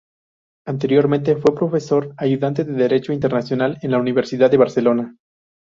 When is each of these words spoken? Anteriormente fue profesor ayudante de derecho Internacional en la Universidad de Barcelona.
Anteriormente 0.65 1.35
fue 1.35 1.53
profesor 1.53 2.11
ayudante 2.17 2.63
de 2.63 2.73
derecho 2.73 3.13
Internacional 3.13 3.77
en 3.83 3.91
la 3.91 3.99
Universidad 3.99 4.49
de 4.49 4.57
Barcelona. 4.57 5.15